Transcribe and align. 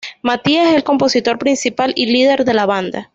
Mathias 0.23 0.69
es 0.69 0.73
el 0.77 0.83
compositor 0.83 1.37
principal 1.37 1.93
y 1.95 2.07
líder 2.07 2.43
de 2.43 2.55
la 2.55 2.65
banda. 2.65 3.09